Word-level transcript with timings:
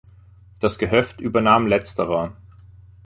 Das 0.59 0.79
Gehöft 0.79 1.21
übernahm 1.21 1.67
letzterer. 1.67 2.35